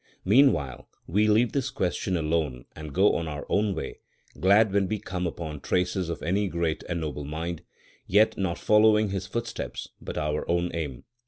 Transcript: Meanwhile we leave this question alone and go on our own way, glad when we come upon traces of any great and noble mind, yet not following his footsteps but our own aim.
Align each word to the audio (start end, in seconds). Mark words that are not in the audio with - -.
Meanwhile 0.25 0.89
we 1.05 1.27
leave 1.27 1.51
this 1.51 1.69
question 1.69 2.17
alone 2.17 2.65
and 2.75 2.91
go 2.91 3.13
on 3.17 3.27
our 3.27 3.45
own 3.49 3.75
way, 3.75 3.99
glad 4.39 4.73
when 4.73 4.87
we 4.87 4.97
come 4.97 5.27
upon 5.27 5.59
traces 5.59 6.09
of 6.09 6.23
any 6.23 6.47
great 6.47 6.83
and 6.89 7.01
noble 7.01 7.23
mind, 7.23 7.61
yet 8.07 8.35
not 8.35 8.57
following 8.57 9.09
his 9.11 9.27
footsteps 9.27 9.89
but 10.01 10.17
our 10.17 10.43
own 10.49 10.71
aim. 10.73 11.03